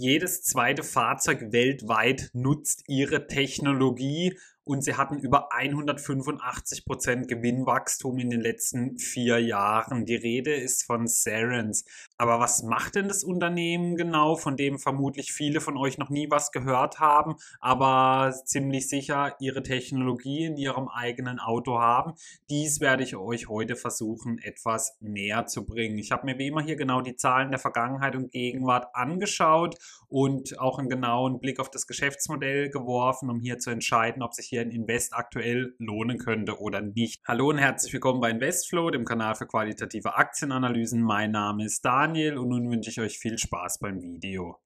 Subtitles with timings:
[0.00, 4.34] Jedes zweite Fahrzeug weltweit nutzt ihre Technologie
[4.70, 10.06] und sie hatten über 185 Prozent Gewinnwachstum in den letzten vier Jahren.
[10.06, 11.84] Die Rede ist von Serens.
[12.16, 16.30] Aber was macht denn das Unternehmen genau, von dem vermutlich viele von euch noch nie
[16.30, 22.12] was gehört haben, aber ziemlich sicher ihre Technologie in ihrem eigenen Auto haben?
[22.48, 25.98] Dies werde ich euch heute versuchen, etwas näher zu bringen.
[25.98, 29.74] Ich habe mir wie immer hier genau die Zahlen der Vergangenheit und Gegenwart angeschaut
[30.06, 34.46] und auch einen genauen Blick auf das Geschäftsmodell geworfen, um hier zu entscheiden, ob sich
[34.46, 37.22] hier ein Invest aktuell lohnen könnte oder nicht.
[37.26, 41.02] Hallo und herzlich willkommen bei Investflow, dem Kanal für qualitative Aktienanalysen.
[41.02, 44.60] Mein Name ist Daniel und nun wünsche ich euch viel Spaß beim Video.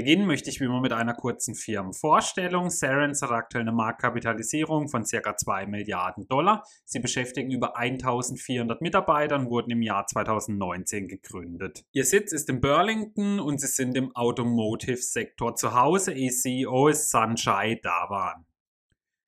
[0.00, 2.70] Beginnen möchte ich wie immer mit einer kurzen Firmenvorstellung.
[2.70, 5.36] Cerence hat aktuell eine Marktkapitalisierung von ca.
[5.36, 6.64] 2 Milliarden Dollar.
[6.86, 11.84] Sie beschäftigen über 1400 Mitarbeiter und wurden im Jahr 2019 gegründet.
[11.92, 16.14] Ihr Sitz ist in Burlington und sie sind im Automotive-Sektor zu Hause.
[16.14, 18.46] Ihr CEO ist Sanjay Dawan.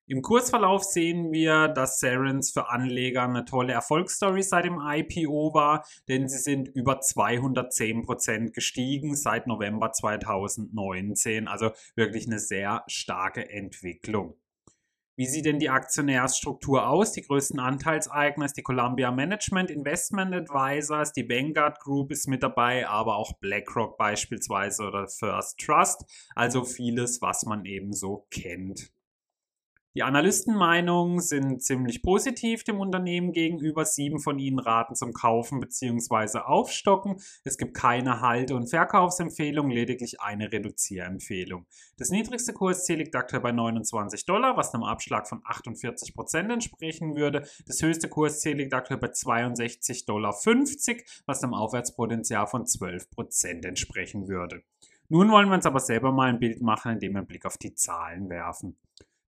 [0.09, 5.87] Im Kursverlauf sehen wir, dass Serens für Anleger eine tolle Erfolgsstory seit dem IPO war,
[6.09, 11.47] denn sie sind über 210% gestiegen seit November 2019.
[11.47, 14.35] Also wirklich eine sehr starke Entwicklung.
[15.15, 17.13] Wie sieht denn die Aktionärsstruktur aus?
[17.13, 22.89] Die größten Anteilseigner ist die Columbia Management Investment Advisors, die Vanguard Group ist mit dabei,
[22.89, 26.05] aber auch BlackRock beispielsweise oder First Trust.
[26.35, 28.91] Also vieles, was man eben so kennt.
[29.95, 33.85] Die Analystenmeinungen sind ziemlich positiv dem Unternehmen gegenüber.
[33.85, 36.39] Sieben von ihnen raten zum Kaufen bzw.
[36.39, 37.17] Aufstocken.
[37.45, 41.67] Es gibt keine Halte- und Verkaufsempfehlung, lediglich eine Reduzierempfehlung.
[41.99, 47.15] Das niedrigste Kursziel liegt aktuell bei 29 Dollar, was einem Abschlag von 48 Prozent entsprechen
[47.15, 47.47] würde.
[47.67, 50.35] Das höchste Kursziel liegt aktuell bei 62,50 Dollar,
[51.27, 54.63] was einem Aufwärtspotenzial von 12 Prozent entsprechen würde.
[55.11, 57.59] Nun wollen wir uns aber selber mal ein Bild machen, indem wir einen Blick auf
[57.59, 58.79] die Zahlen werfen.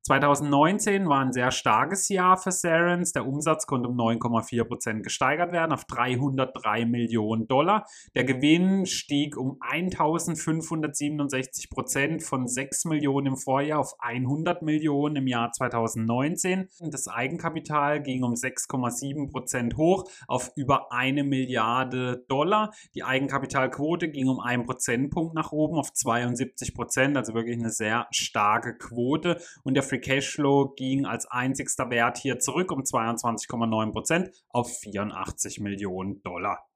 [0.07, 3.13] 2019 war ein sehr starkes Jahr für Serens.
[3.13, 7.87] Der Umsatz konnte um 9,4 Prozent gesteigert werden auf 303 Millionen Dollar.
[8.15, 15.27] Der Gewinn stieg um 1567 Prozent von 6 Millionen im Vorjahr auf 100 Millionen im
[15.27, 16.69] Jahr 2019.
[16.91, 22.75] Das Eigenkapital ging um 6,7 Prozent hoch auf über eine Milliarde Dollar.
[22.95, 28.07] Die Eigenkapitalquote ging um einen Prozentpunkt nach oben auf 72 Prozent, also wirklich eine sehr
[28.11, 29.41] starke Quote.
[29.63, 36.21] Und der Free Cashflow ging als einzigster Wert hier zurück um 22,9% auf 84 Millionen
[36.25, 36.67] Dollar.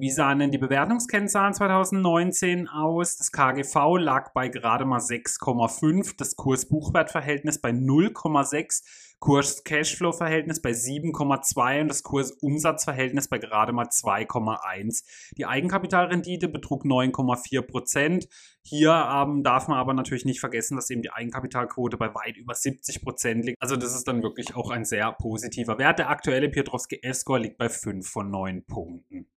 [0.00, 3.18] Wie sahen denn die Bewertungskennzahlen 2019 aus?
[3.18, 8.82] Das KGV lag bei gerade mal 6,5, das Kurs-Buchwert-Verhältnis bei 0,6
[9.18, 15.04] Kurs-Cashflow-Verhältnis bei 7,2 und das Kurs-Umsatz-Verhältnis bei gerade mal 2,1.
[15.36, 18.28] Die Eigenkapitalrendite betrug 9,4 Prozent.
[18.62, 22.54] Hier ähm, darf man aber natürlich nicht vergessen, dass eben die Eigenkapitalquote bei weit über
[22.54, 23.60] 70 Prozent liegt.
[23.60, 25.98] Also das ist dann wirklich auch ein sehr positiver Wert.
[25.98, 29.29] Der aktuelle Piotrowski F-Score liegt bei 5 von 9 Punkten.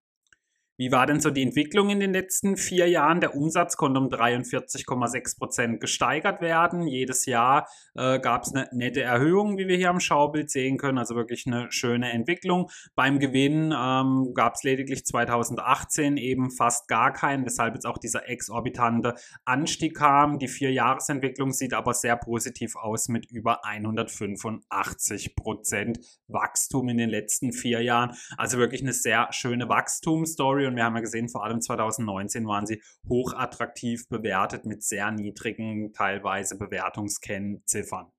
[0.75, 3.21] Wie war denn so die Entwicklung in den letzten vier Jahren?
[3.21, 6.87] Der Umsatz konnte um 43,6 Prozent gesteigert werden.
[6.87, 10.97] Jedes Jahr äh, gab es eine nette Erhöhung, wie wir hier am Schaubild sehen können.
[10.97, 12.71] Also wirklich eine schöne Entwicklung.
[12.95, 18.27] Beim Gewinn ähm, gab es lediglich 2018 eben fast gar keinen, weshalb jetzt auch dieser
[18.27, 19.13] exorbitante
[19.45, 20.39] Anstieg kam.
[20.39, 27.53] Die Vier-Jahres-Entwicklung sieht aber sehr positiv aus mit über 185 Prozent Wachstum in den letzten
[27.53, 28.15] vier Jahren.
[28.37, 32.65] Also wirklich eine sehr schöne Wachstumsstory und wir haben ja gesehen, vor allem 2019 waren
[32.65, 38.11] sie hochattraktiv bewertet mit sehr niedrigen teilweise Bewertungskennziffern.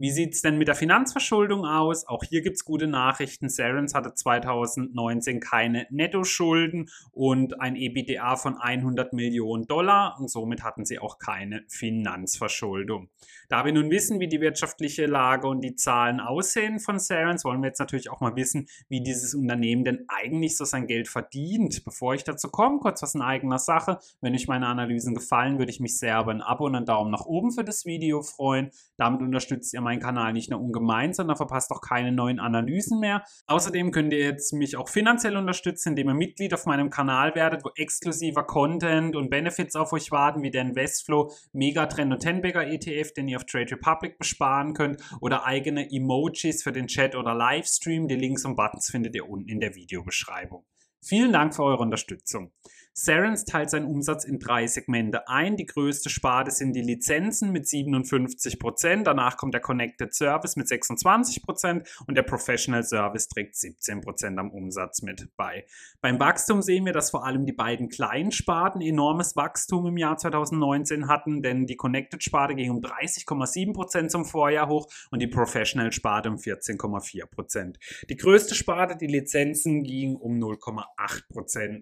[0.00, 2.06] Wie sieht es denn mit der Finanzverschuldung aus?
[2.06, 3.48] Auch hier gibt es gute Nachrichten.
[3.48, 10.84] Serens hatte 2019 keine Nettoschulden und ein EBITDA von 100 Millionen Dollar und somit hatten
[10.84, 13.08] sie auch keine Finanzverschuldung.
[13.48, 17.60] Da wir nun wissen, wie die wirtschaftliche Lage und die Zahlen aussehen von Serens, wollen
[17.60, 21.84] wir jetzt natürlich auch mal wissen, wie dieses Unternehmen denn eigentlich so sein Geld verdient.
[21.84, 23.98] Bevor ich dazu komme, kurz was in eigener Sache.
[24.20, 27.10] Wenn euch meine Analysen gefallen, würde ich mich sehr über ein Abo und einen Daumen
[27.10, 28.70] nach oben für das Video freuen.
[28.96, 33.24] Damit unterstützt ihr meinen Kanal nicht nur ungemein, sondern verpasst auch keine neuen Analysen mehr.
[33.46, 37.64] Außerdem könnt ihr jetzt mich auch finanziell unterstützen, indem ihr Mitglied auf meinem Kanal werdet,
[37.64, 43.14] wo exklusiver Content und Benefits auf euch warten, wie der Investflow, Megatrend und Tenbagger ETF,
[43.14, 48.08] den ihr auf Trade Republic besparen könnt, oder eigene Emojis für den Chat oder Livestream.
[48.08, 50.64] Die Links und Buttons findet ihr unten in der Videobeschreibung.
[51.00, 52.52] Vielen Dank für eure Unterstützung.
[52.98, 55.56] Cerence teilt seinen Umsatz in drei Segmente ein.
[55.56, 61.86] Die größte Sparte sind die Lizenzen mit 57%, danach kommt der Connected Service mit 26%
[62.08, 65.64] und der Professional Service trägt 17% am Umsatz mit bei.
[66.00, 70.16] Beim Wachstum sehen wir, dass vor allem die beiden kleinen Sparten enormes Wachstum im Jahr
[70.16, 76.36] 2019 hatten, denn die Connected-Sparte ging um 30,7% zum Vorjahr hoch und die Professional-Sparte um
[76.36, 77.76] 14,4%.
[78.10, 80.87] Die größte Sparte, die Lizenzen, ging um 0,8%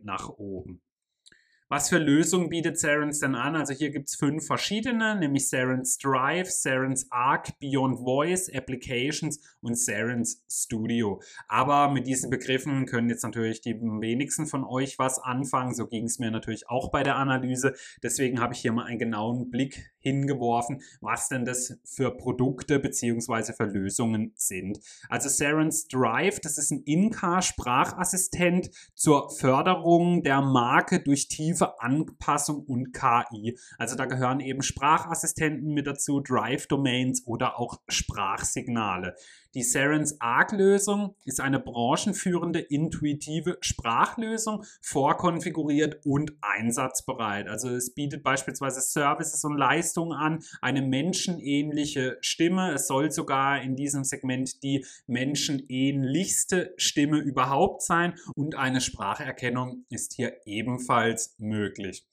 [0.05, 0.83] nach oben.
[1.69, 3.57] Was für Lösungen bietet Cerence denn an?
[3.57, 9.75] Also hier gibt es fünf verschiedene, nämlich Cerence Drive, Cerence Arc, Beyond Voice, Applications und
[9.75, 11.21] Cerence Studio.
[11.49, 15.75] Aber mit diesen Begriffen können jetzt natürlich die wenigsten von euch was anfangen.
[15.75, 17.75] So ging es mir natürlich auch bei der Analyse.
[18.01, 23.53] Deswegen habe ich hier mal einen genauen Blick hingeworfen, was denn das für Produkte bzw.
[23.53, 24.79] für Lösungen sind.
[25.09, 32.93] Also Cerence Drive, das ist ein In-Car-Sprachassistent zur Förderung der Marke durch tiefe Anpassung und
[32.93, 33.59] KI.
[33.79, 39.17] Also da gehören eben Sprachassistenten mit dazu, Drive-Domains oder auch Sprachsignale.
[39.55, 47.49] Die Cerence Arc-Lösung ist eine branchenführende intuitive Sprachlösung, vorkonfiguriert und einsatzbereit.
[47.49, 52.73] Also es bietet beispielsweise Services und Leistungen an, eine menschenähnliche Stimme.
[52.73, 60.15] Es soll sogar in diesem Segment die menschenähnlichste Stimme überhaupt sein und eine Spracherkennung ist
[60.15, 62.05] hier ebenfalls möglich.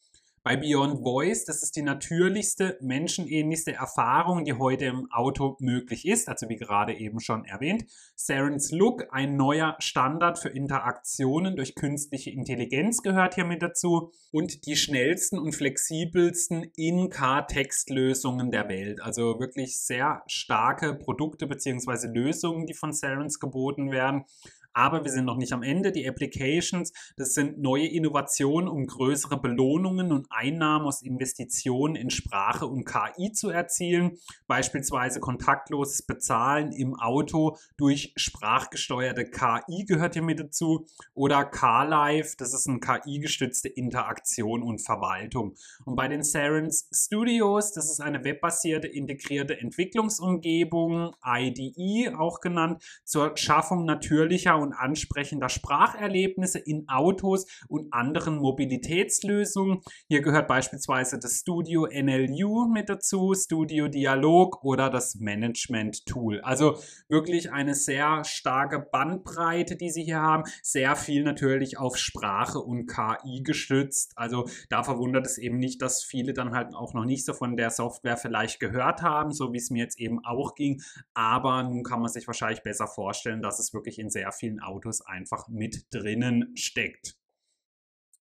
[0.45, 6.27] Bei Beyond Voice, das ist die natürlichste, menschenähnlichste Erfahrung, die heute im Auto möglich ist,
[6.27, 7.85] also wie gerade eben schon erwähnt.
[8.17, 14.65] Sarens Look, ein neuer Standard für Interaktionen durch künstliche Intelligenz gehört hier mit dazu und
[14.65, 19.01] die schnellsten und flexibelsten In-Car-Textlösungen der Welt.
[19.01, 22.07] Also wirklich sehr starke Produkte bzw.
[22.07, 24.25] Lösungen, die von Sarens geboten werden.
[24.73, 25.91] Aber wir sind noch nicht am Ende.
[25.91, 32.65] Die Applications, das sind neue Innovationen, um größere Belohnungen und Einnahmen aus Investitionen in Sprache
[32.65, 34.17] und KI zu erzielen.
[34.47, 40.87] Beispielsweise kontaktloses Bezahlen im Auto durch sprachgesteuerte KI gehört hier mit dazu.
[41.13, 45.55] Oder CarLife, das ist eine KI-gestützte Interaktion und Verwaltung.
[45.85, 53.37] Und bei den Serens Studios, das ist eine webbasierte integrierte Entwicklungsumgebung, IDE auch genannt, zur
[53.37, 59.81] Schaffung natürlicher und ansprechender Spracherlebnisse in Autos und anderen Mobilitätslösungen.
[60.07, 66.41] Hier gehört beispielsweise das Studio NLU mit dazu, Studio Dialog oder das Management Tool.
[66.41, 66.77] Also
[67.07, 70.43] wirklich eine sehr starke Bandbreite, die Sie hier haben.
[70.61, 74.13] Sehr viel natürlich auf Sprache und KI gestützt.
[74.15, 77.57] Also da verwundert es eben nicht, dass viele dann halt auch noch nicht so von
[77.57, 80.81] der Software vielleicht gehört haben, so wie es mir jetzt eben auch ging.
[81.13, 85.01] Aber nun kann man sich wahrscheinlich besser vorstellen, dass es wirklich in sehr vielen Autos
[85.01, 87.17] einfach mit drinnen steckt.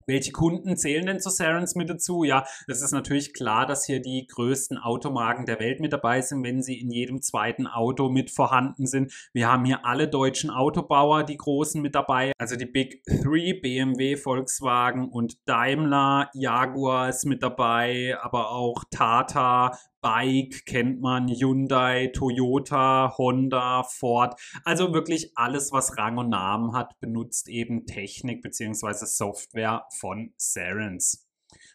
[0.10, 2.24] Welche Kunden zählen denn zu Sarens mit dazu?
[2.24, 6.44] Ja, es ist natürlich klar, dass hier die größten Automarken der Welt mit dabei sind,
[6.44, 9.14] wenn sie in jedem zweiten Auto mit vorhanden sind.
[9.34, 14.18] Wir haben hier alle deutschen Autobauer, die großen mit dabei, also die Big Three, BMW,
[14.18, 23.14] Volkswagen und Daimler, Jaguar ist mit dabei, aber auch Tata, Bike kennt man, Hyundai, Toyota,
[23.18, 24.40] Honda, Ford.
[24.64, 29.06] Also wirklich alles, was Rang und Namen hat, benutzt eben Technik bzw.
[29.06, 31.28] Software von Cerence.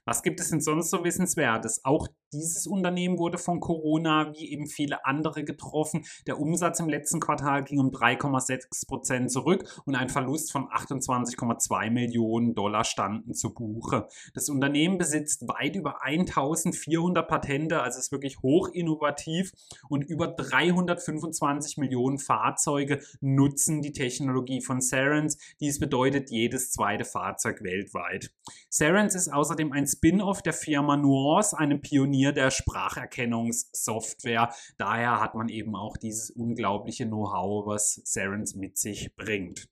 [0.05, 1.85] Was gibt es denn sonst so Wissenswertes?
[1.85, 6.05] Auch dieses Unternehmen wurde von Corona wie eben viele andere getroffen.
[6.27, 11.91] Der Umsatz im letzten Quartal ging um 3,6 Prozent zurück und ein Verlust von 28,2
[11.91, 14.09] Millionen Dollar standen zu Buche.
[14.35, 19.53] Das Unternehmen besitzt weit über 1400 Patente, also ist wirklich hoch innovativ
[19.89, 25.39] und über 325 Millionen Fahrzeuge nutzen die Technologie von Cerence.
[25.61, 28.33] Dies bedeutet jedes zweite Fahrzeug weltweit.
[28.71, 34.49] Cerence ist außerdem ein Spin-off der Firma Nuance, einem Pionier Pionier der Spracherkennungssoftware.
[34.79, 39.69] Daher hat man eben auch dieses unglaubliche Know-how, was Cerence mit sich bringt.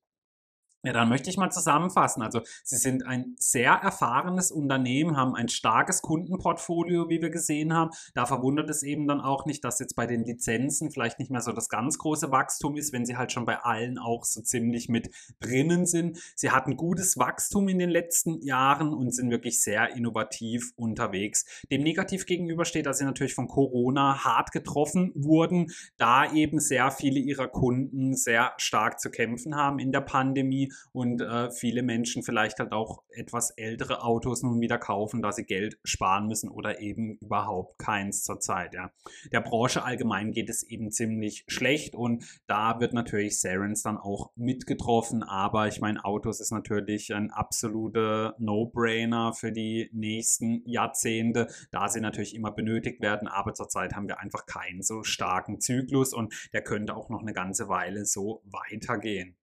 [0.85, 2.23] Ja, dann möchte ich mal zusammenfassen.
[2.23, 7.91] Also Sie sind ein sehr erfahrenes Unternehmen, haben ein starkes Kundenportfolio, wie wir gesehen haben.
[8.15, 11.41] Da verwundert es eben dann auch nicht, dass jetzt bei den Lizenzen vielleicht nicht mehr
[11.41, 14.89] so das ganz große Wachstum ist, wenn sie halt schon bei allen auch so ziemlich
[14.89, 16.19] mit drinnen sind.
[16.35, 21.45] Sie hatten gutes Wachstum in den letzten Jahren und sind wirklich sehr innovativ unterwegs.
[21.71, 26.91] Dem negativ gegenüber steht, dass sie natürlich von Corona hart getroffen wurden, da eben sehr
[26.91, 32.23] viele ihrer Kunden sehr stark zu kämpfen haben in der Pandemie und äh, viele Menschen
[32.23, 36.81] vielleicht halt auch etwas ältere Autos nun wieder kaufen, da sie Geld sparen müssen oder
[36.81, 38.75] eben überhaupt keins zurzeit.
[38.75, 38.91] Ja.
[39.33, 44.31] Der Branche allgemein geht es eben ziemlich schlecht und da wird natürlich Sarens dann auch
[44.37, 51.89] mitgetroffen, aber ich meine, Autos ist natürlich ein absoluter No-Brainer für die nächsten Jahrzehnte, da
[51.89, 56.35] sie natürlich immer benötigt werden, aber zurzeit haben wir einfach keinen so starken Zyklus und
[56.53, 59.37] der könnte auch noch eine ganze Weile so weitergehen.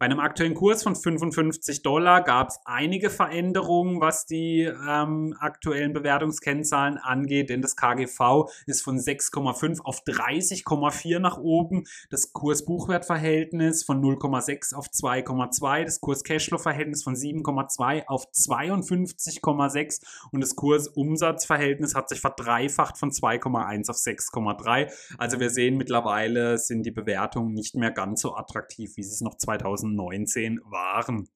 [0.00, 5.92] Bei einem aktuellen Kurs von 55 Dollar gab es einige Veränderungen, was die ähm, aktuellen
[5.92, 14.02] Bewertungskennzahlen angeht, denn das KGV ist von 6,5 auf 30,4 nach oben, das Kurs-Buchwert-Verhältnis von
[14.02, 20.00] 0,6 auf 2,2, das Kurs-Cashflow-Verhältnis von 7,2 auf 52,6
[20.32, 24.90] und das Kurs-Umsatz-Verhältnis hat sich verdreifacht von 2,1 auf 6,3.
[25.18, 29.20] Also wir sehen mittlerweile sind die Bewertungen nicht mehr ganz so attraktiv, wie sie es
[29.20, 31.28] noch 2000 2019 waren.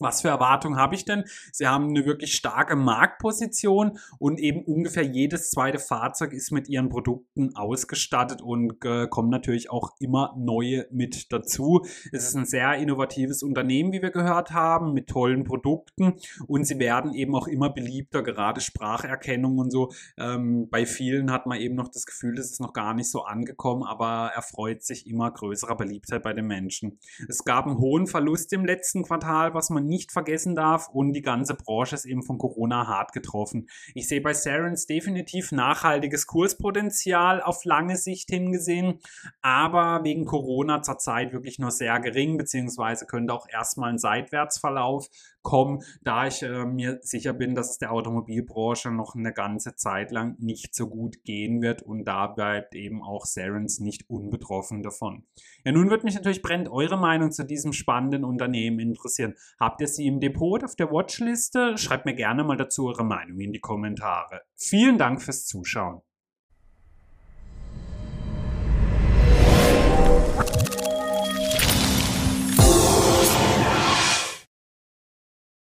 [0.00, 1.24] Was für Erwartungen habe ich denn?
[1.52, 6.88] Sie haben eine wirklich starke Marktposition und eben ungefähr jedes zweite Fahrzeug ist mit ihren
[6.88, 11.84] Produkten ausgestattet und äh, kommen natürlich auch immer neue mit dazu.
[12.10, 16.14] Es ist ein sehr innovatives Unternehmen, wie wir gehört haben, mit tollen Produkten
[16.48, 19.92] und sie werden eben auch immer beliebter, gerade Spracherkennung und so.
[20.18, 23.22] Ähm, bei vielen hat man eben noch das Gefühl, das ist noch gar nicht so
[23.22, 26.98] angekommen, aber erfreut sich immer größerer Beliebtheit bei den Menschen.
[27.28, 31.22] Es gab einen hohen Verlust im letzten Quartal, was man nicht vergessen darf und die
[31.22, 33.68] ganze Branche ist eben von Corona hart getroffen.
[33.94, 39.00] Ich sehe bei Sarens definitiv nachhaltiges Kurspotenzial auf lange Sicht hingesehen,
[39.42, 45.08] aber wegen Corona zurzeit wirklich nur sehr gering, beziehungsweise könnte auch erstmal ein Seitwärtsverlauf
[45.44, 50.10] kommen, da ich äh, mir sicher bin, dass es der Automobilbranche noch eine ganze Zeit
[50.10, 55.24] lang nicht so gut gehen wird und da bleibt eben auch Sarens nicht unbetroffen davon.
[55.64, 59.34] Ja, nun wird mich natürlich brennt eure Meinung zu diesem spannenden Unternehmen interessieren.
[59.60, 61.78] Habt ihr sie im Depot auf der Watchliste?
[61.78, 64.42] Schreibt mir gerne mal dazu eure Meinung in die Kommentare.
[64.56, 66.00] Vielen Dank fürs Zuschauen.